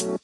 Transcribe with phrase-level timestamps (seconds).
[0.00, 0.14] Hôm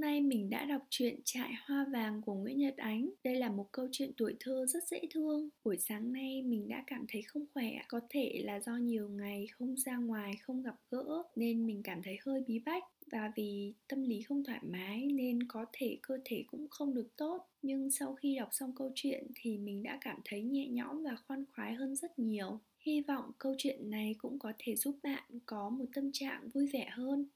[0.00, 3.10] nay mình đã đọc truyện Trại Hoa Vàng của Nguyễn Nhật Ánh.
[3.24, 5.48] Đây là một câu chuyện tuổi thơ rất dễ thương.
[5.64, 7.70] Buổi sáng nay mình đã cảm thấy không khỏe.
[7.88, 12.02] Có thể là do nhiều ngày không ra ngoài, không gặp gỡ nên mình cảm
[12.02, 12.82] thấy hơi bí bách.
[13.12, 17.16] Và vì tâm lý không thoải mái nên có thể cơ thể cũng không được
[17.16, 17.48] tốt.
[17.62, 21.16] Nhưng sau khi đọc xong câu chuyện thì mình đã cảm thấy nhẹ nhõm và
[21.26, 22.60] khoan khoái hơn rất nhiều.
[22.78, 26.66] Hy vọng câu chuyện này cũng có thể giúp bạn có một tâm trạng vui
[26.72, 27.26] vẻ hơn.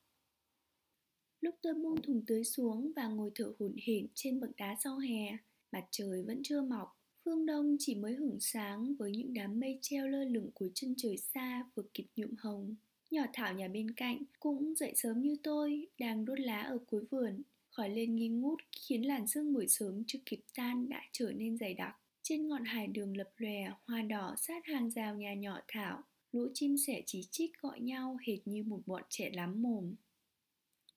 [1.40, 4.98] Lúc tôi buông thùng tưới xuống và ngồi thở hổn hển trên bậc đá sau
[4.98, 5.36] hè,
[5.72, 7.00] mặt trời vẫn chưa mọc.
[7.24, 10.94] Phương Đông chỉ mới hửng sáng với những đám mây treo lơ lửng cuối chân
[10.96, 12.76] trời xa vừa kịp nhuộm hồng.
[13.10, 17.04] Nhỏ Thảo nhà bên cạnh cũng dậy sớm như tôi, đang đốt lá ở cuối
[17.10, 17.42] vườn.
[17.70, 21.58] Khói lên nghi ngút khiến làn sương buổi sớm chưa kịp tan đã trở nên
[21.58, 21.96] dày đặc.
[22.22, 26.02] Trên ngọn hải đường lập lòe, hoa đỏ sát hàng rào nhà nhỏ Thảo.
[26.32, 29.94] Lũ chim sẻ chí chích gọi nhau hệt như một bọn trẻ lắm mồm.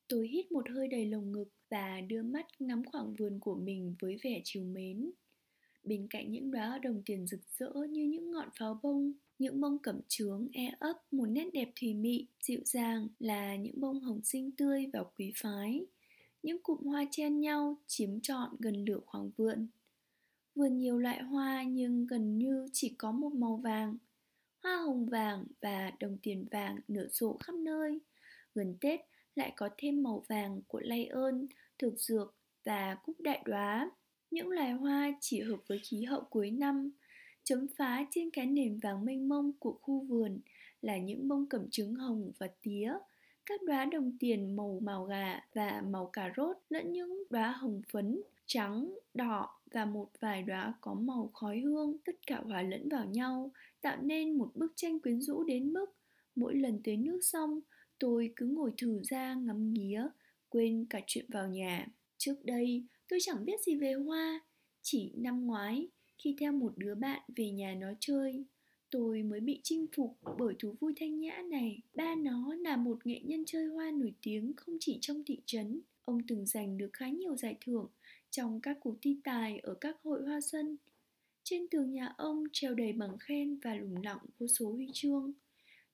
[0.07, 3.95] Tôi hít một hơi đầy lồng ngực và đưa mắt ngắm khoảng vườn của mình
[3.99, 5.11] với vẻ chiều mến.
[5.83, 9.79] Bên cạnh những đóa đồng tiền rực rỡ như những ngọn pháo bông, những bông
[9.79, 14.21] cẩm trướng e ấp một nét đẹp thùy mị, dịu dàng là những bông hồng
[14.23, 15.85] xinh tươi và quý phái.
[16.43, 19.67] Những cụm hoa chen nhau chiếm trọn gần lửa khoảng vườn.
[20.55, 23.97] Vườn nhiều loại hoa nhưng gần như chỉ có một màu vàng.
[24.63, 27.99] Hoa hồng vàng và đồng tiền vàng nở rộ khắp nơi.
[28.55, 28.99] Gần Tết,
[29.35, 31.47] lại có thêm màu vàng của lay ơn,
[31.79, 33.91] thực dược và cúc đại đoá.
[34.31, 36.91] Những loài hoa chỉ hợp với khí hậu cuối năm.
[37.43, 40.39] Chấm phá trên cái nền vàng mênh mông của khu vườn
[40.81, 42.93] là những bông cẩm trứng hồng và tía,
[43.45, 47.81] các đóa đồng tiền màu màu gà và màu cà rốt lẫn những đóa hồng
[47.91, 52.89] phấn, trắng, đỏ và một vài đóa có màu khói hương, tất cả hòa lẫn
[52.89, 55.85] vào nhau, tạo nên một bức tranh quyến rũ đến mức
[56.35, 57.61] mỗi lần tưới nước xong,
[58.03, 60.07] Tôi cứ ngồi thử ra ngắm nghía,
[60.49, 61.87] quên cả chuyện vào nhà.
[62.17, 64.41] Trước đây, tôi chẳng biết gì về hoa.
[64.81, 65.87] Chỉ năm ngoái,
[66.17, 68.45] khi theo một đứa bạn về nhà nó chơi,
[68.89, 71.81] tôi mới bị chinh phục bởi thú vui thanh nhã này.
[71.95, 75.81] Ba nó là một nghệ nhân chơi hoa nổi tiếng không chỉ trong thị trấn.
[76.05, 77.87] Ông từng giành được khá nhiều giải thưởng
[78.29, 80.77] trong các cuộc thi tài ở các hội hoa xuân.
[81.43, 85.33] Trên tường nhà ông treo đầy bằng khen và lủng lẳng vô số huy chương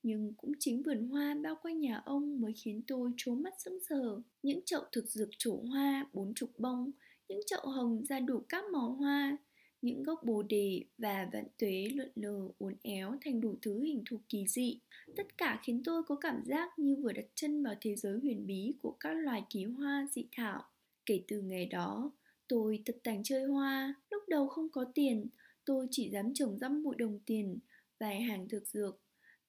[0.04, 3.80] nhưng cũng chính vườn hoa bao quanh nhà ông mới khiến tôi trố mắt sững
[3.90, 4.22] sờ.
[4.44, 6.92] Những chậu thực dược trổ hoa bốn chục bông,
[7.28, 9.38] những chậu hồng ra đủ các màu hoa,
[9.82, 14.04] những gốc bồ đề và vạn tuế lượn lờ uốn éo thành đủ thứ hình
[14.10, 14.80] thù kỳ dị.
[15.16, 18.48] Tất cả khiến tôi có cảm giác như vừa đặt chân vào thế giới huyền
[18.48, 20.64] bí của các loài ký hoa dị thảo.
[21.06, 22.12] Kể từ ngày đó,
[22.48, 23.94] tôi thật tành chơi hoa.
[24.10, 25.26] Lúc đầu không có tiền,
[25.66, 27.60] tôi chỉ dám trồng răm bụi đồng tiền,
[28.00, 29.00] vài hàng thực dược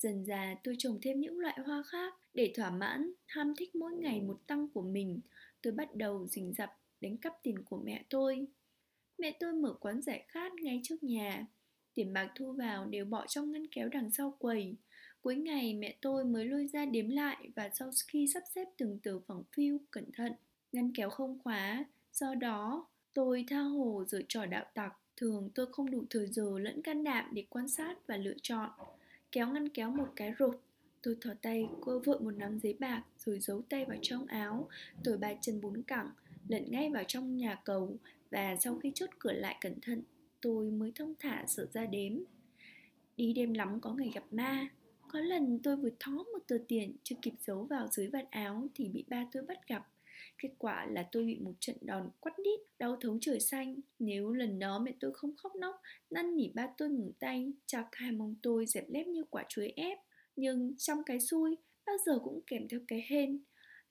[0.00, 3.92] Dần già tôi trồng thêm những loại hoa khác để thỏa mãn ham thích mỗi
[3.92, 5.20] ngày một tăng của mình.
[5.62, 6.70] Tôi bắt đầu rình rập
[7.00, 8.46] đánh cắp tiền của mẹ tôi.
[9.20, 11.46] Mẹ tôi mở quán giải khát ngay trước nhà.
[11.94, 14.74] Tiền bạc thu vào đều bỏ trong ngăn kéo đằng sau quầy.
[15.22, 18.98] Cuối ngày mẹ tôi mới lôi ra đếm lại và sau khi sắp xếp từng
[19.02, 20.32] tờ phẳng phiu cẩn thận.
[20.72, 24.92] Ngăn kéo không khóa, do đó tôi tha hồ rồi trò đạo tặc.
[25.16, 28.70] Thường tôi không đủ thời giờ lẫn can đảm để quan sát và lựa chọn
[29.32, 30.56] kéo ngăn kéo một cái rụt,
[31.02, 34.68] tôi thỏ tay cô vội một nắm giấy bạc rồi giấu tay vào trong áo
[35.04, 36.10] tôi ba chân bốn cẳng
[36.48, 37.96] lẫn ngay vào trong nhà cầu
[38.30, 40.02] và sau khi chốt cửa lại cẩn thận
[40.40, 42.12] tôi mới thông thả sợ ra đếm
[43.16, 44.68] đi đêm lắm có ngày gặp ma
[45.08, 48.68] có lần tôi vừa thó một tờ tiền chưa kịp giấu vào dưới vạt áo
[48.74, 49.86] thì bị ba tôi bắt gặp
[50.42, 53.76] Kết quả là tôi bị một trận đòn quắt đít, đau thấu trời xanh.
[53.98, 55.80] Nếu lần đó mẹ tôi không khóc nóc,
[56.10, 59.72] năn nỉ ba tôi ngừng tay, chặt hai mông tôi dẹp lép như quả chuối
[59.76, 59.98] ép.
[60.36, 63.40] Nhưng trong cái xui, bao giờ cũng kèm theo cái hên.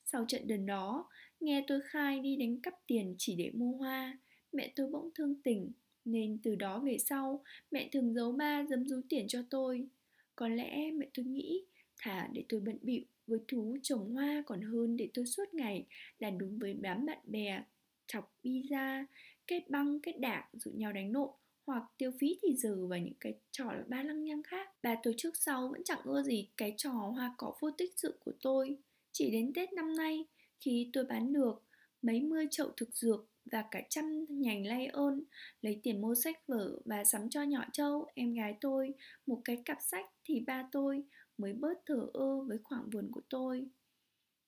[0.06, 4.18] Sau trận đần đó, nghe tôi khai đi đánh cắp tiền chỉ để mua hoa,
[4.54, 5.72] mẹ tôi bỗng thương tình,
[6.06, 9.88] nên từ đó về sau, mẹ thường giấu ba dấm rú tiền cho tôi.
[10.36, 11.64] Có lẽ mẹ tôi nghĩ
[11.98, 15.86] thả để tôi bận bịu với thú trồng hoa còn hơn để tôi suốt ngày
[16.20, 17.64] đàn đúng với đám bạn bè
[18.08, 19.06] chọc pizza
[19.48, 21.36] kết băng kết đảng dụ nhau đánh nộ
[21.66, 25.14] hoặc tiêu phí thì giờ vào những cái trò ba lăng nhăng khác bà tôi
[25.18, 28.78] trước sau vẫn chẳng ưa gì cái trò hoa cỏ vô tích sự của tôi
[29.12, 30.26] chỉ đến tết năm nay
[30.60, 31.64] khi tôi bán được
[32.02, 35.24] mấy mươi chậu thực dược và cả trăm nhành lay ơn
[35.62, 38.94] lấy tiền mua sách vở và sắm cho nhỏ châu em gái tôi
[39.26, 41.04] một cái cặp sách thì ba tôi
[41.38, 43.68] mới bớt thở ơ với khoảng vườn của tôi.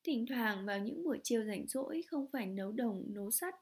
[0.03, 3.55] Thỉnh thoảng vào những buổi chiều rảnh rỗi không phải nấu đồng, nấu sắt,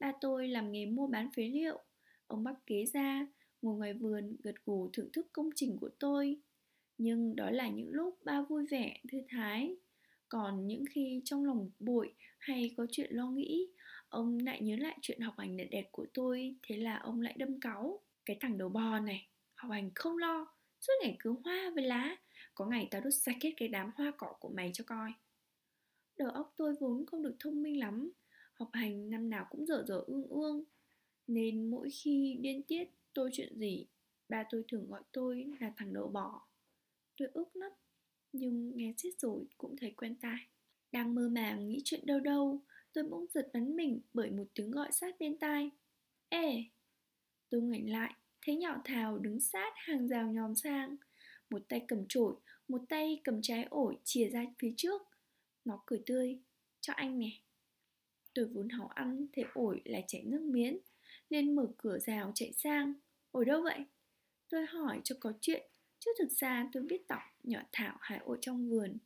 [0.00, 1.78] ba tôi làm nghề mua bán phế liệu.
[2.26, 3.26] Ông bắc ghế ra,
[3.62, 6.36] ngồi ngoài vườn gật gù thưởng thức công trình của tôi.
[6.98, 9.76] Nhưng đó là những lúc ba vui vẻ, thư thái.
[10.28, 12.08] Còn những khi trong lòng bụi
[12.38, 13.68] hay có chuyện lo nghĩ,
[14.08, 17.34] ông lại nhớ lại chuyện học hành đẹp đẹp của tôi, thế là ông lại
[17.38, 18.00] đâm cáu.
[18.26, 22.16] Cái thằng đầu bò này, học hành không lo, suốt ngày cứ hoa với lá,
[22.54, 25.12] có ngày tao đốt sạch hết cái đám hoa cỏ của mày cho coi.
[26.16, 28.10] Đầu óc tôi vốn không được thông minh lắm,
[28.54, 30.64] học hành năm nào cũng dở dở ương ương,
[31.26, 33.86] nên mỗi khi điên tiết tôi chuyện gì,
[34.28, 36.46] ba tôi thường gọi tôi là thằng đầu bò.
[37.16, 37.72] Tôi ức lắm,
[38.32, 40.38] nhưng nghe xét rồi cũng thấy quen tai.
[40.92, 42.62] Đang mơ màng nghĩ chuyện đâu đâu,
[42.92, 45.70] tôi bỗng giật bắn mình bởi một tiếng gọi sát bên tai.
[46.28, 46.64] Ê!
[47.50, 50.96] Tôi ngoảnh lại, thấy nhỏ Thảo đứng sát hàng rào nhòm sang.
[51.50, 52.34] Một tay cầm chổi,
[52.68, 55.02] một tay cầm trái ổi chìa ra phía trước.
[55.64, 56.38] Nó cười tươi,
[56.80, 57.30] cho anh nè.
[58.34, 60.78] Tôi vốn háo ăn, thấy ổi là chảy nước miến,
[61.30, 62.94] nên mở cửa rào chạy sang.
[63.30, 63.84] Ổi đâu vậy?
[64.48, 68.38] Tôi hỏi cho có chuyện, chứ thực ra tôi biết tọc nhỏ thảo hái ổi
[68.40, 68.98] trong vườn.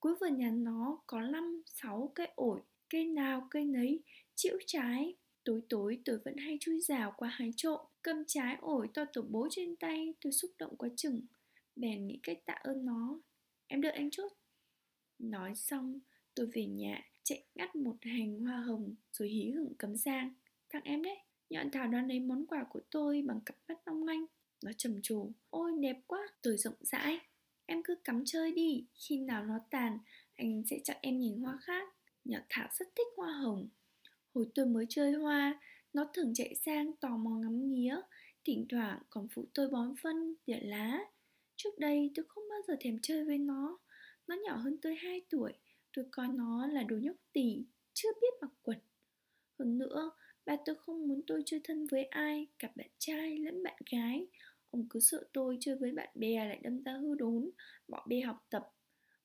[0.00, 4.00] Cuối vườn nhà nó có 5, 6 cây ổi, cây nào cây nấy,
[4.34, 5.14] chịu trái.
[5.44, 9.22] Tối tối tôi vẫn hay chui rào qua hái trộm, cầm trái ổi to tổ
[9.22, 11.20] bố trên tay, tôi xúc động quá chừng.
[11.76, 13.20] Bèn nghĩ cách tạ ơn nó.
[13.66, 14.28] Em đợi anh chút.
[15.18, 16.00] Nói xong,
[16.34, 20.34] tôi về nhà, chạy ngắt một hành hoa hồng rồi hí hửng cấm sang.
[20.70, 21.16] Thằng em đấy,
[21.50, 24.26] nhọn thảo đón lấy món quà của tôi bằng cặp mắt long lanh.
[24.64, 27.18] Nó trầm trồ, ôi đẹp quá, tôi rộng rãi.
[27.66, 29.98] Em cứ cắm chơi đi, khi nào nó tàn,
[30.36, 31.88] anh sẽ cho em nhìn hoa khác.
[32.28, 33.68] Nhỏ Thảo rất thích hoa hồng.
[34.34, 35.60] Hồi tôi mới chơi hoa,
[35.92, 37.96] nó thường chạy sang tò mò ngắm nghía,
[38.44, 40.98] thỉnh thoảng còn phụ tôi bón phân, tỉa lá.
[41.56, 43.78] Trước đây tôi không bao giờ thèm chơi với nó.
[44.26, 45.52] Nó nhỏ hơn tôi 2 tuổi,
[45.92, 47.64] tôi coi nó là đồ nhóc tỉ,
[47.94, 48.78] chưa biết mặc quần.
[49.58, 50.10] Hơn nữa,
[50.46, 54.26] ba tôi không muốn tôi chơi thân với ai, cả bạn trai lẫn bạn gái.
[54.70, 57.50] Ông cứ sợ tôi chơi với bạn bè lại đâm ra hư đốn,
[57.88, 58.70] bỏ bê học tập.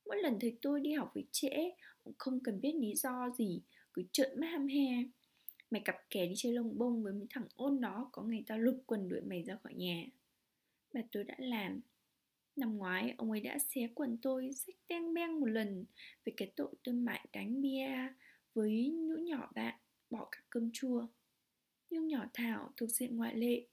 [0.06, 1.72] Mỗi lần thấy tôi đi học với trễ,
[2.04, 3.62] cũng không cần biết lý do gì,
[3.94, 5.04] cứ trợn mắt ham he.
[5.72, 8.58] Mày cặp kè đi chơi lông bông với mấy thằng ôn đó, có ngày tao
[8.58, 10.04] lục quần đuổi mày ra khỏi nhà.
[10.94, 11.82] Bà tôi đã làm,
[12.56, 15.86] Năm ngoái, ông ấy đã xé quần tôi rách teng beng một lần
[16.26, 17.88] về cái tội tôi mãi đánh bia
[18.54, 19.76] với nhũ nhỏ bạn,
[20.10, 21.08] bỏ cả cơm chua.
[21.90, 23.68] Nhưng nhỏ Thảo thuộc diện ngoại lệ.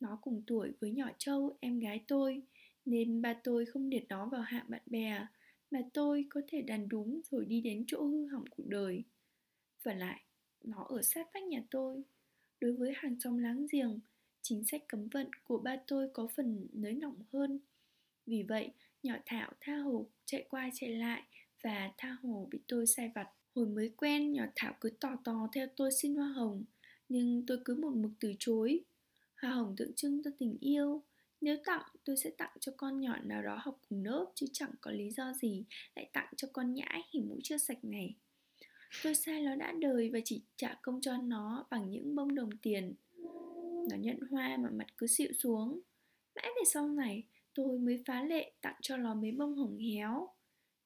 [0.00, 2.42] Nó cùng tuổi với nhỏ Châu, em gái tôi,
[2.84, 5.26] nên ba tôi không liệt nó vào hạng bạn bè,
[5.70, 9.04] mà tôi có thể đàn đúng rồi đi đến chỗ hư hỏng cuộc đời.
[9.82, 10.20] Và lại,
[10.64, 12.02] nó ở sát vách nhà tôi.
[12.60, 14.00] Đối với hàng xóm láng giềng,
[14.42, 17.60] chính sách cấm vận của ba tôi có phần nới lỏng hơn–
[18.30, 18.70] vì vậy,
[19.02, 21.22] nhỏ Thảo tha hồ chạy qua chạy lại
[21.62, 23.28] và tha hồ bị tôi sai vặt.
[23.54, 26.64] Hồi mới quen, nhỏ Thảo cứ tò tò theo tôi xin hoa hồng,
[27.08, 28.80] nhưng tôi cứ một mực từ chối.
[29.36, 31.02] Hoa hồng tượng trưng cho tình yêu.
[31.40, 34.70] Nếu tặng, tôi sẽ tặng cho con nhỏ nào đó học cùng lớp, chứ chẳng
[34.80, 35.64] có lý do gì
[35.96, 38.14] lại tặng cho con nhãi hỉ mũi chưa sạch này.
[39.02, 42.50] Tôi sai nó đã đời và chỉ trả công cho nó bằng những bông đồng
[42.62, 42.94] tiền.
[43.90, 45.80] Nó nhận hoa mà mặt cứ xịu xuống.
[46.34, 50.28] Mãi về sau này, tôi mới phá lệ tặng cho nó mấy bông hồng héo.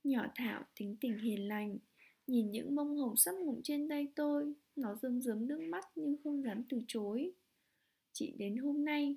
[0.04, 1.78] Nhỏ Thảo tính tình hiền lành,
[2.26, 6.16] nhìn những bông hồng sắp ngủ trên tay tôi, nó rơm rớm nước mắt nhưng
[6.24, 7.32] không dám từ chối.
[8.12, 9.16] Chỉ đến hôm nay,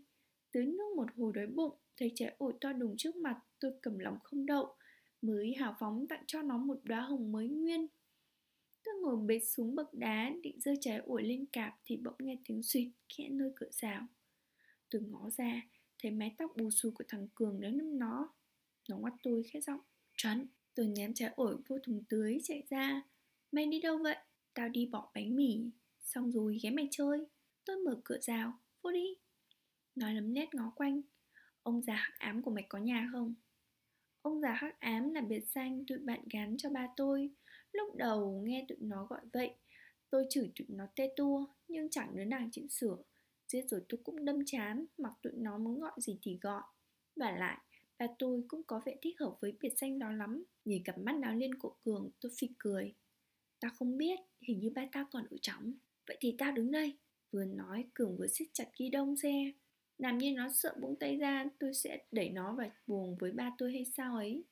[0.51, 3.99] tưới nước một hồi đói bụng, thấy trái ổi to đùng trước mặt, tôi cầm
[3.99, 4.75] lòng không đậu,
[5.21, 7.87] mới hào phóng tặng cho nó một đóa hồng mới nguyên.
[8.83, 12.37] Tôi ngồi bệt xuống bậc đá định rơi trái ổi lên cạp thì bỗng nghe
[12.45, 14.07] tiếng suỵt khẽ nơi cửa rào.
[14.89, 15.61] Tôi ngó ra,
[16.03, 18.33] thấy mái tóc bù xù của thằng Cường đang nắm nó.
[18.89, 19.79] Nó ngoắt tôi khẽ giọng,
[20.17, 23.01] Trấn, tôi ném trái ổi vô thùng tưới chạy ra.
[23.51, 24.15] Mày đi đâu vậy?
[24.53, 27.25] Tao đi bỏ bánh mì, xong rồi ghé mày chơi.
[27.65, 29.15] Tôi mở cửa rào, vô đi
[29.97, 31.01] nói lấm nét ngó quanh.
[31.63, 33.35] Ông già hắc ám của mày có nhà không?
[34.21, 37.29] Ông già hắc ám là biệt danh tụi bạn gắn cho ba tôi.
[37.71, 39.55] Lúc đầu nghe tụi nó gọi vậy,
[40.09, 42.97] tôi chửi tụi nó tê tua, nhưng chẳng đứa nào chịu sửa.
[43.47, 46.61] Giết rồi tôi cũng đâm chán, mặc tụi nó muốn gọi gì thì gọi.
[47.15, 47.57] Và lại,
[47.97, 50.43] ba tôi cũng có vẻ thích hợp với biệt danh đó lắm.
[50.65, 52.93] Nhìn cặp mắt nó lên của Cường, tôi phì cười.
[53.59, 55.73] Tao không biết, hình như ba tao còn ở trống.
[56.07, 56.97] Vậy thì tao đứng đây.
[57.31, 59.51] Vừa nói, Cường vừa siết chặt ghi đông xe.
[59.97, 63.51] Làm như nó sợ búng tay ra, tôi sẽ đẩy nó vào buồng với ba
[63.57, 64.43] tôi hay sao ấy.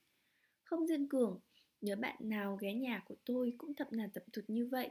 [0.63, 1.39] Không riêng Cường,
[1.81, 4.89] nhớ bạn nào ghé nhà của tôi cũng thập nà tập thuật như vậy.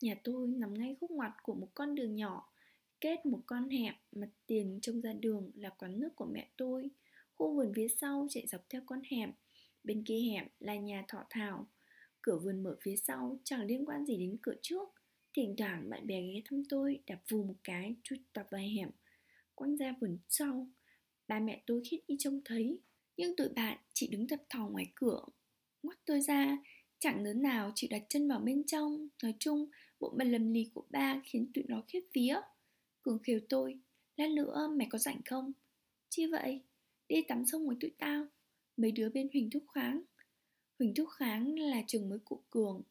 [0.00, 2.54] Nhà tôi nằm ngay khúc ngoặt của một con đường nhỏ
[3.04, 6.90] Kết một con hẹp, mặt tiền trông ra đường là quán nước của mẹ tôi.
[7.34, 9.30] Khu vườn phía sau chạy dọc theo con hẹp.
[9.84, 11.66] Bên kia hẹp là nhà thọ thảo.
[12.22, 14.88] Cửa vườn mở phía sau chẳng liên quan gì đến cửa trước.
[15.34, 18.90] Thỉnh thoảng bạn bè ghé thăm tôi Đạp vù một cái chút tọt vào hẻm
[19.54, 20.68] Quăng ra vườn sau.
[21.28, 22.80] Ba mẹ tôi khiết y trông thấy,
[23.16, 25.24] Nhưng tụi bạn chỉ đứng tập thò ngoài cửa.
[25.82, 26.58] Ngoắt tôi ra,
[26.98, 29.08] Chẳng đứa nào chịu đặt chân vào bên trong.
[29.22, 29.70] Nói chung,
[30.00, 32.36] bộ mặt lầm lì của ba Khiến tụi nó khiếp vía.
[33.02, 33.78] Cường khều tôi,
[34.16, 35.52] Lát nữa mày có rảnh không?
[36.08, 36.60] Chi vậy?
[37.08, 38.26] Đi tắm sông với tụi tao.
[38.76, 40.02] Mấy đứa bên Huỳnh Thúc Kháng.
[40.78, 42.82] Huỳnh Thúc Kháng là trường mới của Cường.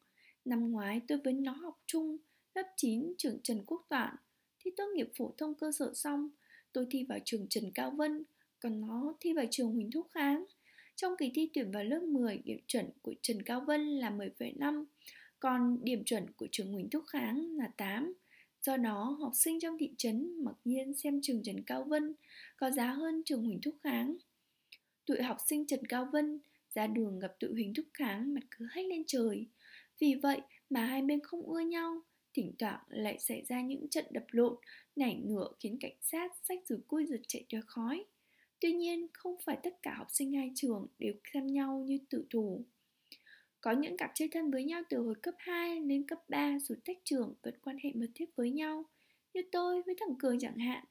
[0.46, 2.18] Năm ngoái tôi với nó học chung
[2.54, 4.16] Lớp 9 trường Trần Quốc Toản.
[4.60, 6.30] Thi tốt nghiệp phổ thông cơ sở xong
[6.74, 8.24] Tôi thi vào trường Trần Cao Vân
[8.60, 10.46] Còn nó thi vào trường Huỳnh Thúc Kháng
[10.96, 14.86] Trong kỳ thi tuyển vào lớp 10 Điểm chuẩn của Trần Cao Vân là 10,5
[15.40, 18.14] Còn điểm chuẩn của trường Huỳnh Thúc Kháng là 8
[18.66, 22.14] Do đó, học sinh trong thị trấn mặc nhiên xem trường Trần Cao Vân
[22.58, 24.18] có giá hơn trường Huỳnh Thúc Kháng.
[25.06, 26.40] Tụi học sinh Trần Cao Vân
[26.74, 29.48] ra đường gặp tụi Huỳnh Thúc Kháng mặt cứ hách lên trời.
[30.00, 32.02] Vì vậy mà hai bên không ưa nhau,
[32.34, 34.56] thỉnh thoảng lại xảy ra những trận đập lộn,
[34.96, 38.06] nảy ngựa khiến cảnh sát sách rùi cui rượt chạy ra khói.
[38.60, 42.26] Tuy nhiên, không phải tất cả học sinh hai trường đều xem nhau như tự
[42.30, 42.66] thủ.
[43.62, 46.78] Có những cặp chơi thân với nhau từ hồi cấp 2 đến cấp 3 rồi
[46.86, 48.86] tách trường vẫn quan hệ mật thiết với nhau,
[49.34, 50.86] như tôi với thằng Cường chẳng hạn.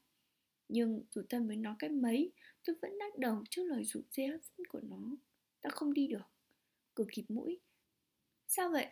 [0.68, 2.32] Nhưng dù thân với nó cách mấy,
[2.64, 5.16] tôi vẫn đắc đầu trước lời rủ dê hấp dẫn của nó.
[5.60, 6.26] Ta không đi được.
[6.94, 7.58] Cường kịp mũi.
[8.48, 8.86] Sao vậy?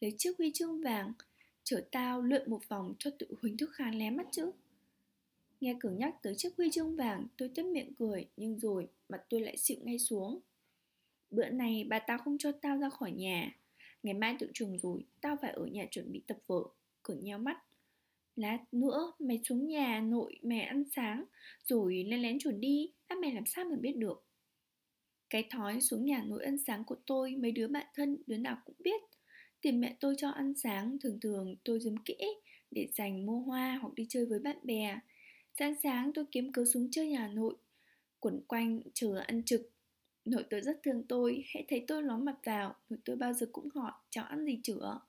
[0.00, 1.12] Lấy chiếc huy chương vàng,
[1.64, 4.50] chở tao lượn một vòng cho tự Huỳnh Thức Khán lé mắt chứ.
[5.60, 9.22] Nghe Cường nhắc tới chiếc huy chương vàng, tôi tiếp miệng cười, nhưng rồi mặt
[9.28, 10.40] tôi lại xịu ngay xuống.
[11.30, 13.56] Bữa này bà tao không cho tao ra khỏi nhà.
[14.02, 16.62] Ngày mai tự trường rồi Tao phải ở nhà chuẩn bị tập vở.
[17.02, 17.56] Cường nheo mắt.
[18.36, 21.24] Lát nữa mày xuống nhà nội mẹ ăn sáng
[21.64, 22.92] Rồi lén lén chuẩn đi.
[23.08, 24.24] Các mày làm sao mà biết được?
[25.30, 28.58] Cái thói xuống nhà nội ăn sáng của tôi Mấy đứa bạn thân đứa nào
[28.64, 29.02] cũng biết.
[29.62, 32.16] Tiền mẹ tôi cho ăn sáng Thường thường tôi giếm kỹ
[32.70, 34.98] Để dành mua hoa hoặc đi chơi với bạn bè.
[35.58, 37.54] Sáng sáng tôi kiếm cớ xuống chơi nhà nội
[38.20, 39.70] Quẩn quanh chờ ăn trực.
[40.24, 43.46] Nội tôi rất thương tôi, hãy thấy tôi ló mặt vào, nội tôi bao giờ
[43.52, 45.00] cũng hỏi cháu ăn gì chữa.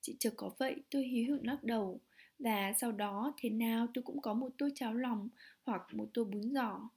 [0.00, 2.00] Chỉ chờ có vậy tôi hí hửng lắc đầu.
[2.38, 5.28] Và sau đó thế nào tôi cũng có một tô cháo lòng
[5.62, 6.90] hoặc một tô bún giò.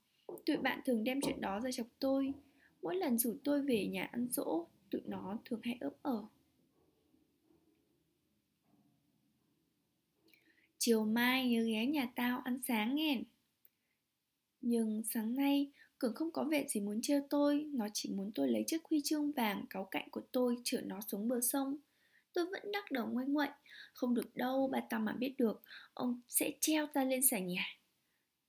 [0.46, 2.34] Tụi bạn thường đem chuyện đó ra chọc tôi.
[2.82, 6.25] Mỗi lần rủ tôi về nhà ăn dỗ, tụi nó thường hay ấp ở.
[10.80, 13.22] Chiều mai nhớ ghé nhà tao ăn sáng nghe.
[14.62, 18.48] Nhưng sáng nay Cường không có vẻ gì muốn trêu tôi Nó chỉ muốn tôi
[18.48, 21.78] lấy chiếc huy chương vàng cáu cạnh của tôi chở nó xuống bờ sông.
[22.34, 23.50] Tôi vẫn đắc đầu ngoay ngoậy
[23.94, 25.62] Không được đâu, ba tao mà biết được
[25.94, 27.66] Ông sẽ treo ta lên sảnh nhà.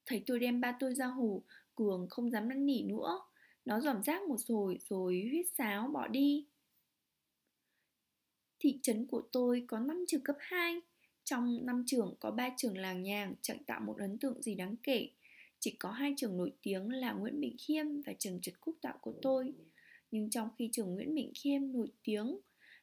[0.05, 1.43] Thấy tôi đem ba tôi ra hồ
[1.75, 3.21] Cường không dám năn nỉ nữa.
[3.65, 6.47] Nó dòm rác một rồi rồi huyết sáo bỏ đi.
[8.59, 10.81] Thị trấn của tôi có 5 trường cấp 2
[11.23, 14.75] trong năm trường có 3 trường làng nhàng Chẳng tạo một ấn tượng gì đáng
[14.83, 15.09] kể
[15.61, 18.97] chỉ có hai trường nổi tiếng là Nguyễn Bình Khiêm và trường Trật Quốc Tạo
[19.01, 19.53] của tôi.
[20.11, 22.39] Nhưng trong khi trường Nguyễn Bình Khiêm nổi tiếng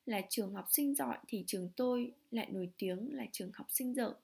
[0.06, 3.94] là trường học sinh giỏi thì trường tôi lại nổi tiếng là trường học sinh
[3.94, 4.14] dở.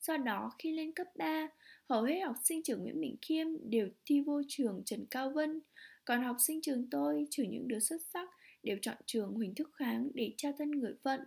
[0.00, 1.48] Do đó khi lên cấp 3,
[1.88, 5.60] hầu hết học sinh trường Nguyễn Bình Khiêm đều thi vô trường Trần Cao Vân,
[6.04, 8.30] còn học sinh trường tôi trừ những đứa xuất sắc
[8.62, 11.20] đều chọn trường Huỳnh Thức Kháng để trao thân người phận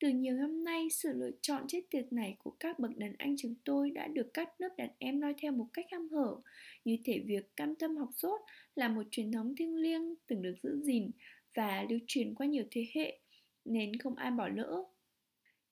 [0.00, 3.34] từ nhiều năm nay, sự lựa chọn chết tiệt này của các bậc đàn anh
[3.38, 6.36] chúng tôi đã được các lớp đàn em nói theo một cách ham hở,
[6.84, 8.40] như thể việc cam tâm học sốt
[8.74, 11.10] là một truyền thống thiêng liêng từng được giữ gìn
[11.54, 13.18] và lưu truyền qua nhiều thế hệ,
[13.64, 14.84] nên không ai bỏ lỡ.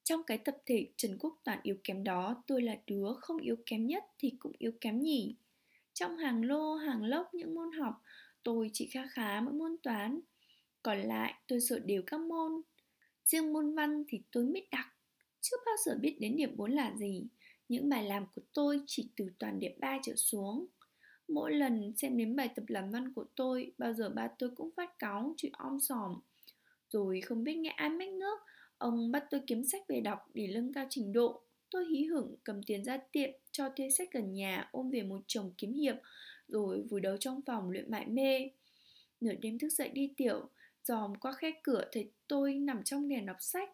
[0.04, 3.56] Trong cái tập thể Trần Quốc Toàn yếu kém đó, tôi là đứa không yếu
[3.66, 5.36] kém nhất thì cũng yếu kém nhỉ.
[5.92, 7.94] Trong hàng lô, hàng lốc những môn học,
[8.42, 10.20] tôi chỉ khá khá mỗi môn toán.
[10.82, 12.52] Còn lại, tôi sợ đều các môn,
[13.26, 14.86] Riêng môn văn thì tôi biết đặc,
[15.40, 17.26] chưa bao giờ biết đến điểm 4 là gì.
[17.68, 20.66] Những bài làm của tôi chỉ từ toàn điểm 3 trở xuống.
[21.28, 24.70] Mỗi lần xem đến bài tập làm văn của tôi, bao giờ ba tôi cũng
[24.76, 26.20] phát cáu, chuyện om sòm.
[26.90, 28.38] Rồi không biết nghe ai mách nước,
[28.78, 31.40] ông bắt tôi kiếm sách về đọc để nâng cao trình độ.
[31.70, 35.20] Tôi hí hửng cầm tiền ra tiệm cho thuê sách gần nhà ôm về một
[35.26, 35.96] chồng kiếm hiệp,
[36.48, 38.50] rồi vùi đầu trong phòng luyện mãi mê.
[39.20, 40.48] Nửa đêm thức dậy đi tiểu,
[40.84, 43.70] dòm qua khe cửa thấy tôi nằm trong đèn đọc sách.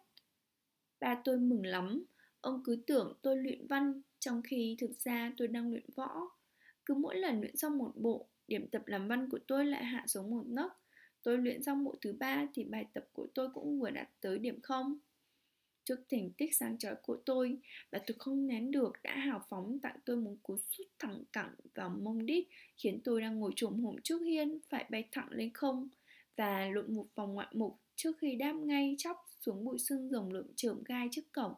[0.99, 2.03] Ba tôi mừng lắm,
[2.41, 6.29] ông cứ tưởng tôi luyện văn, trong khi thực ra tôi đang luyện võ.
[6.85, 10.03] Cứ mỗi lần luyện xong một bộ, điểm tập làm văn của tôi lại hạ
[10.07, 10.71] xuống một nấc.
[11.23, 14.39] Tôi luyện xong bộ thứ ba thì bài tập của tôi cũng vừa đạt tới
[14.39, 14.97] điểm không.
[15.85, 17.57] Trước thành tích sáng chói của tôi,
[17.91, 21.55] bà tôi không nén được đã hào phóng tặng tôi một cú sút thẳng cẳng
[21.75, 25.53] vào mông đít khiến tôi đang ngồi trồm hổm trước hiên phải bay thẳng lên
[25.53, 25.89] không
[26.35, 30.31] và lộn một vòng ngoạn mục trước khi đáp ngay chóc xuống bụi xương rồng
[30.31, 31.53] lượm chởm gai trước cổng.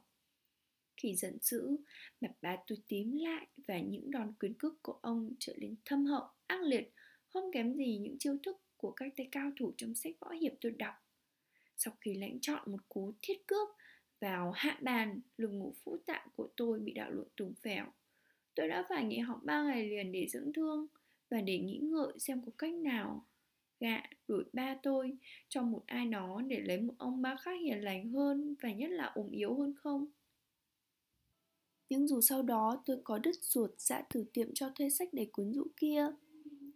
[0.97, 1.77] Khi giận dữ,
[2.21, 6.05] mặt bà tôi tím lại và những đòn quyến cước của ông trở nên thâm
[6.05, 6.91] hậu, ác liệt,
[7.27, 10.53] không kém gì những chiêu thức của các tay cao thủ trong sách võ hiệp
[10.61, 10.93] tôi đọc.
[11.77, 13.69] Sau khi lãnh chọn một cú thiết cước
[14.19, 17.85] vào hạ bàn, lùng ngủ phũ tạng của tôi bị đạo lộn tùng phèo.
[18.55, 20.87] Tôi đã phải nghỉ học 3 ngày liền để dưỡng thương
[21.29, 23.25] và để nghĩ ngợi xem có cách nào
[23.83, 25.17] gạ đuổi ba tôi
[25.49, 28.91] cho một ai đó để lấy một ông ba khác hiền lành hơn và nhất
[28.91, 30.05] là ốm yếu hơn không.
[31.89, 35.27] Nhưng dù sau đó tôi có đứt ruột dã từ tiệm cho thuê sách để
[35.31, 36.07] cuốn rũ kia,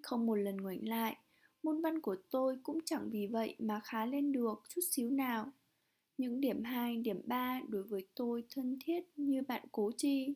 [0.03, 1.17] không một lần ngoảnh lại,
[1.63, 5.51] môn văn của tôi cũng chẳng vì vậy mà khá lên được chút xíu nào.
[6.17, 10.33] Những điểm 2, điểm 3 đối với tôi thân thiết như bạn cố chi.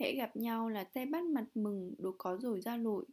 [0.00, 3.04] Hễ gặp nhau là tay bắt mặt mừng đồ có rồi ra lội.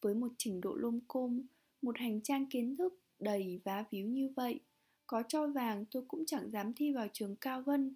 [0.00, 1.42] Với một trình độ lôm côm,
[1.82, 4.60] một hành trang kiến thức đầy vá víu như vậy,
[5.06, 7.94] có cho vàng tôi cũng chẳng dám thi vào trường cao vân.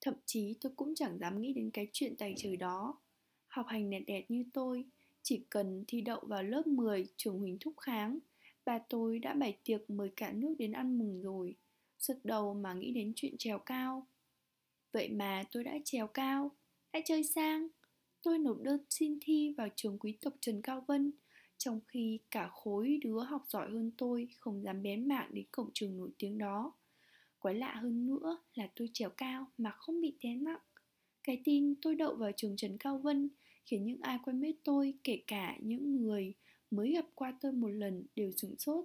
[0.00, 3.00] Thậm chí tôi cũng chẳng dám nghĩ đến cái chuyện tài trời đó.
[3.48, 4.84] Học hành nẹt đẹt như tôi,
[5.22, 8.18] chỉ cần thi đậu vào lớp 10 trường Huỳnh Thúc Kháng,
[8.64, 11.54] bà tôi đã bày tiệc mời cả nước đến ăn mừng rồi.
[11.98, 14.06] Sật đầu mà nghĩ đến chuyện trèo cao.
[14.92, 16.50] Vậy mà tôi đã trèo cao,
[16.92, 17.68] đã chơi sang.
[18.22, 21.12] Tôi nộp đơn xin thi vào trường quý tộc Trần Cao Vân,
[21.58, 25.70] trong khi cả khối đứa học giỏi hơn tôi không dám bén mạng đến cổng
[25.74, 26.72] trường nổi tiếng đó.
[27.38, 30.60] Quái lạ hơn nữa là tôi trèo cao mà không bị té nặng.
[31.22, 33.28] Cái tin tôi đậu vào trường Trần Cao Vân
[33.64, 36.34] khiến những ai quen biết tôi, kể cả những người
[36.70, 38.84] mới gặp qua tôi một lần đều sửng sốt.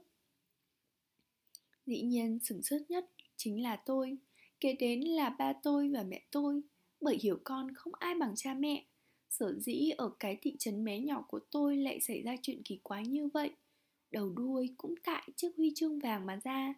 [1.86, 4.18] Dĩ nhiên sửng sốt nhất chính là tôi,
[4.60, 6.62] kế đến là ba tôi và mẹ tôi,
[7.02, 8.86] bởi hiểu con không ai bằng cha mẹ.
[9.30, 12.80] Sở dĩ ở cái thị trấn bé nhỏ của tôi lại xảy ra chuyện kỳ
[12.84, 13.52] quái như vậy.
[14.12, 16.74] Đầu đuôi cũng tại chiếc huy chương vàng mà ra.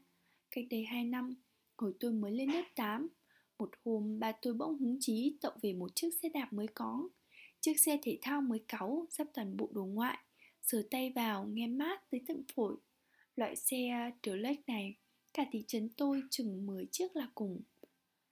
[0.51, 1.35] Cách đây 2 năm,
[1.77, 3.07] hồi tôi mới lên lớp 8,
[3.59, 7.09] một hôm ba tôi bỗng hứng chí tậu về một chiếc xe đạp mới có.
[7.59, 10.17] Chiếc xe thể thao mới cáu, sắp toàn bộ đồ ngoại,
[10.61, 12.75] sờ tay vào nghe mát tới tận phổi.
[13.35, 14.95] Loại xe uh, Trelec này,
[15.33, 17.61] cả thị trấn tôi chừng 10 chiếc là cùng.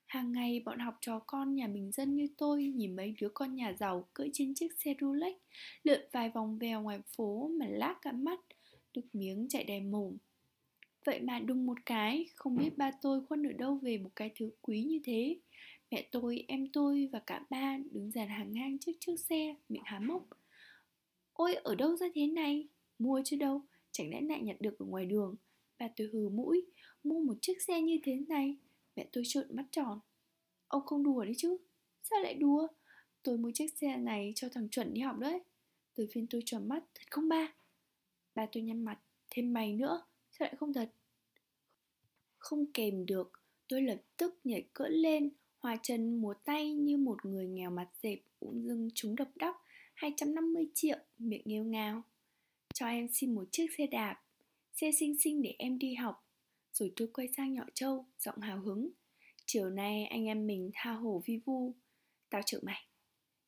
[0.09, 3.55] Hàng ngày bọn học trò con nhà bình dân như tôi nhìn mấy đứa con
[3.55, 5.35] nhà giàu cưỡi trên chiếc xe Rolex
[5.83, 8.39] lượn vài vòng vèo ngoài phố mà lác cả mắt,
[8.93, 10.17] nước miếng chảy đầy mồm.
[11.05, 14.31] Vậy mà đùng một cái, không biết ba tôi khuân ở đâu về một cái
[14.35, 15.39] thứ quý như thế.
[15.91, 19.83] Mẹ tôi, em tôi và cả ba đứng dàn hàng ngang trước chiếc xe, miệng
[19.85, 20.27] há mốc.
[21.33, 22.67] Ôi, ở đâu ra thế này?
[22.99, 25.35] Mua chứ đâu, chẳng lẽ lại nhặt được ở ngoài đường.
[25.79, 26.65] Ba tôi hừ mũi,
[27.03, 28.57] mua một chiếc xe như thế này.
[28.99, 29.99] Mẹ tôi trợn mắt tròn.
[30.67, 31.57] Ông không đùa đấy chứ.
[32.01, 32.67] Sao lại đùa?
[33.23, 35.41] Tôi mua chiếc xe này cho thằng chuẩn đi học đấy.
[35.95, 37.53] tôi phiên tôi tròn mắt, thật không ba?
[38.35, 40.91] Ba tôi nhăn mặt, thêm mày nữa, sao lại không thật?
[42.37, 43.31] Không kèm được,
[43.67, 47.89] tôi lập tức nhảy cỡ lên, hòa chân múa tay như một người nghèo mặt
[48.03, 52.03] dẹp, Uống dưng chúng độc đốc 250 triệu, miệng nghêu ngào
[52.73, 54.21] Cho em xin một chiếc xe đạp,
[54.73, 56.28] xe xinh xinh để em đi học.
[56.79, 58.89] Rồi tôi quay sang nhỏ trâu, giọng hào hứng.
[59.45, 61.75] Chiều nay anh em mình tha hồ vi vu.
[62.29, 62.87] Tao chở mày.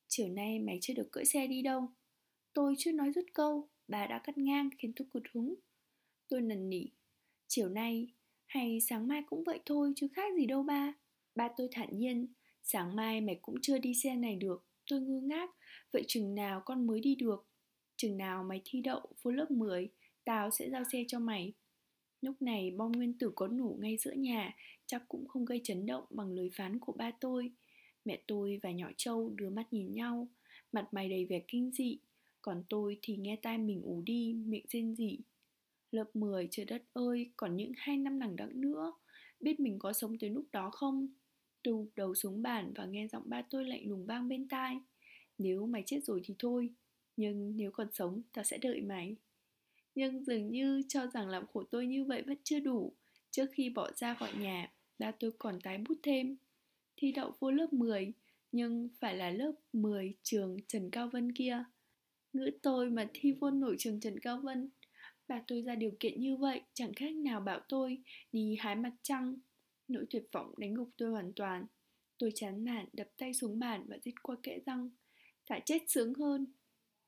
[0.08, 1.88] Chiều nay mày chưa được cưỡi xe đi đâu.
[2.52, 5.54] Tôi chưa nói dứt câu, bà đã cắt ngang khiến tôi cụt hứng.
[6.28, 6.86] Tôi nần nỉ.
[7.48, 8.12] Chiều nay
[8.46, 10.94] hay sáng mai cũng vậy thôi chứ khác gì đâu ba.
[11.34, 12.26] Ba tôi thản nhiên,
[12.62, 14.66] sáng mai mày cũng chưa đi xe này được.
[14.90, 15.50] Tôi ngơ ngác,
[15.92, 17.46] vậy chừng nào con mới đi được?
[17.96, 19.88] Chừng nào mày thi đậu vô lớp 10,
[20.24, 21.52] tao sẽ giao xe cho mày.
[22.22, 24.56] Lúc này bom nguyên tử có nổ ngay giữa nhà,
[24.86, 27.52] chắc cũng không gây chấn động bằng lời phán của ba tôi.
[28.04, 30.28] Mẹ tôi và nhỏ Châu đưa mắt nhìn nhau,
[30.72, 31.98] mặt mày đầy vẻ kinh dị,
[32.42, 35.18] còn tôi thì nghe tai mình ủ đi, miệng rên rỉ.
[35.90, 38.92] Lớp 10 trời đất ơi, còn những hai năm đằng đẵng nữa,
[39.40, 41.08] biết mình có sống tới lúc đó không?
[41.62, 44.78] Tôi đầu xuống bàn và nghe giọng ba tôi lạnh lùng vang bên tai.
[45.38, 46.70] Nếu mày chết rồi thì thôi,
[47.16, 49.16] nhưng nếu còn sống, tao sẽ đợi mày.
[49.94, 52.92] Nhưng dường như cho rằng làm khổ tôi như vậy vẫn chưa đủ.
[53.30, 56.36] Trước khi bỏ ra khỏi nhà, ba tôi còn tái bút thêm.
[56.96, 58.12] Thi đậu vô lớp 10,
[58.52, 61.64] nhưng phải là lớp 10 trường Trần Cao Vân kia.
[62.32, 64.68] Ngữ tôi mà thi vô nổi trường Trần Cao Vân.
[65.28, 67.98] Bà tôi ra điều kiện như vậy, chẳng khác nào bảo tôi
[68.32, 69.36] đi hái mặt trăng.
[69.88, 71.66] Nỗi tuyệt vọng đánh gục tôi hoàn toàn.
[72.18, 74.90] Tôi chán nản đập tay xuống bàn và rít qua kẽ răng.
[75.46, 76.46] Thả chết sướng hơn.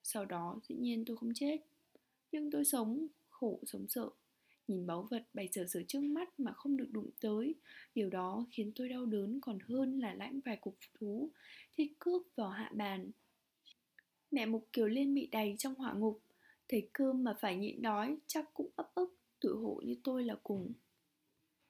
[0.03, 1.59] Sau đó dĩ nhiên tôi không chết.
[2.35, 4.11] Nhưng tôi sống, khổ sống sợ.
[4.69, 7.55] Nhìn báu vật bày sở sở trước mắt mà không được đụng tới.
[7.95, 11.31] Điều đó khiến tôi đau đớn còn hơn là lãnh vài cục thú.
[11.77, 13.11] Thì cướp vào hạ bàn.
[14.31, 16.21] Mẹ Mục Kiều Liên bị đầy trong hỏa ngục.
[16.69, 20.37] Thấy cơm mà phải nhịn đói chắc cũng ấp ức tự hộ như tôi là
[20.43, 20.73] cùng.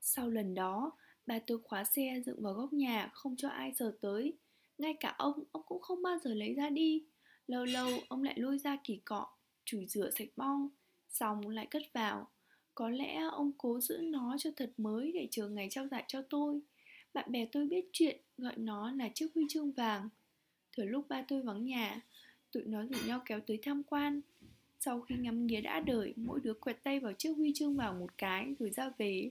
[0.01, 0.93] Sau lần đó
[1.27, 4.33] bà tôi khóa xe dựng vào góc nhà không cho ai sờ tới.
[4.79, 7.05] Ngay cả ông ông cũng không bao giờ lấy ra đi.
[7.47, 9.34] Lâu lâu ông lại lôi ra kỳ cọ
[9.65, 10.69] chùi rửa sạch bong
[11.11, 12.29] xong lại cất vào.
[12.75, 16.23] Có lẽ ông cố giữ nó cho thật mới để chờ ngày trao giải cho
[16.23, 16.61] tôi.
[17.15, 20.09] Bạn bè tôi biết chuyện, gọi nó là chiếc huy chương vàng.
[20.77, 22.01] Thừa lúc ba tôi vắng nhà,
[22.53, 24.21] tụi nó rủ nhau kéo tới tham quan.
[24.81, 27.99] Sau khi ngắm nghía đã đời, mỗi đứa quẹt tay vào chiếc huy chương vàng
[27.99, 29.31] một cái rồi ra về.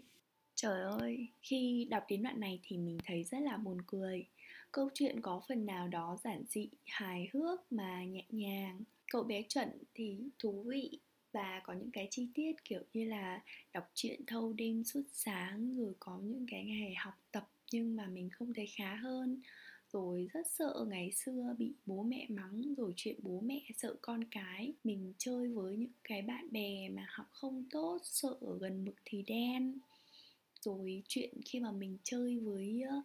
[0.56, 4.26] Trời ơi, khi đọc đến đoạn này thì mình thấy rất là buồn cười.
[4.72, 8.82] Câu chuyện có phần nào đó giản dị, hài hước mà nhẹ nhàng
[9.14, 11.00] cậu bé chuẩn thì thú vị
[11.32, 13.42] và có những cái chi tiết kiểu như là
[13.74, 18.08] đọc truyện, thâu đêm, suốt sáng, rồi có những cái ngày học tập nhưng mà
[18.08, 19.42] mình không thấy khá hơn.
[19.92, 24.24] Rồi rất sợ ngày xưa bị bố mẹ mắng, rồi chuyện bố mẹ sợ con
[24.24, 24.74] cái.
[24.84, 28.96] Mình chơi với những cái bạn bè mà học không tốt, sợ ở gần mực
[29.06, 29.80] thì đen.
[30.62, 33.02] Rồi chuyện khi mà mình chơi với ờ,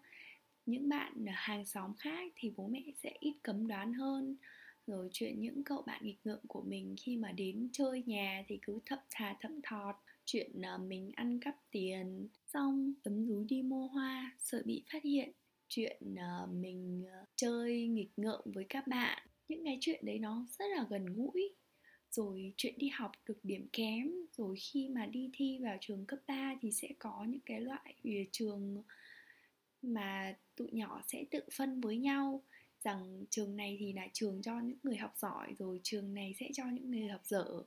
[0.67, 4.37] những bạn hàng xóm khác thì bố mẹ sẽ ít cấm đoán hơn
[4.89, 8.59] rồi chuyện những cậu bạn nghịch ngợm của mình khi mà đến chơi nhà thì
[8.63, 9.95] cứ thậm thà thậm thọt.
[10.25, 15.03] Chuyện ờ, mình ăn cắp tiền, xong tấm rúi đi mua hoa, sợ bị phát
[15.03, 15.33] hiện.
[15.69, 19.23] Chuyện ờ, mình ờ, chơi nghịch ngợm với các bạn.
[19.49, 21.55] Những cái chuyện đấy nó rất là gần gũi.
[22.11, 24.13] Rồi chuyện đi học được điểm kém.
[24.37, 27.95] Rồi khi mà đi thi vào trường cấp 3 thì sẽ có những cái loại
[28.33, 28.83] trường
[29.83, 32.43] mà tụi nhỏ sẽ tự phân với nhau
[32.83, 36.51] rằng trường này thì là trường cho những người học giỏi, rồi trường này sẽ
[36.55, 37.63] cho những người học dở.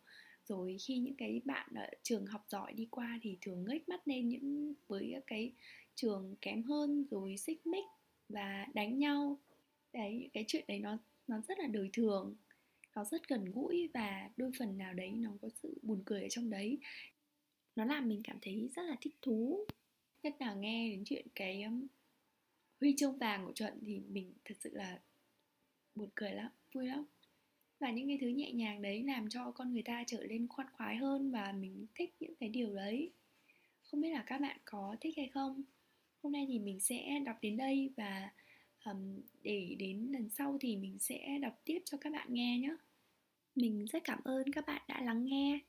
[0.47, 4.07] Rồi khi những cái bạn ở trường học giỏi đi qua thì thường ngếch mắt
[4.07, 5.51] lên những, với cái
[5.95, 7.85] trường kém hơn, rồi xích mích
[8.29, 9.39] và đánh nhau.
[9.93, 10.97] Đấy, cái chuyện đấy nó
[11.27, 12.35] nó rất là đời thường,
[12.95, 16.29] nó rất gần gũi và đôi phần nào đấy nó có sự buồn cười ở
[16.29, 16.77] trong đấy.
[17.75, 19.65] Nó làm mình cảm thấy rất là thích thú.
[20.23, 21.87] Nhất là nghe đến chuyện cái um,
[22.81, 24.99] huy chương vàng của trận thì mình thật sự là
[25.95, 27.05] buồn cười lắm vui lắm.
[27.79, 30.67] Và những cái thứ nhẹ nhàng đấy làm cho con người ta trở nên khoan
[30.73, 33.11] khoái hơn và mình thích những cái điều đấy.
[33.83, 35.63] Không biết là các bạn có thích hay không?
[36.23, 38.29] Hôm nay thì mình sẽ đọc đến đây và
[38.85, 42.75] um, để đến lần sau thì mình sẽ đọc tiếp cho các bạn nghe nhé.
[43.55, 45.59] Mình rất cảm ơn các bạn đã lắng nghe.